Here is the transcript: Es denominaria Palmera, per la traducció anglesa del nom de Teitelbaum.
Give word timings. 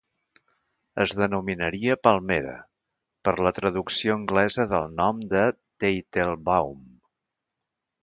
Es 1.03 1.11
denominaria 1.19 1.97
Palmera, 2.07 2.55
per 3.29 3.35
la 3.49 3.53
traducció 3.59 4.17
anglesa 4.21 4.69
del 4.75 4.91
nom 5.05 5.23
de 5.37 5.45
Teitelbaum. 5.61 6.87